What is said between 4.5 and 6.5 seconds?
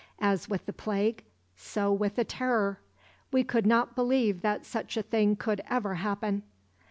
such a thing could ever happen.